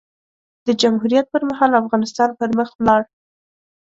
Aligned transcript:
د 0.65 0.67
جمهوریت 0.81 1.25
پر 1.33 1.41
مهال؛ 1.49 1.71
افغانستان 1.81 2.29
پر 2.39 2.49
مخ 2.57 2.69
ولاړ. 2.79 3.01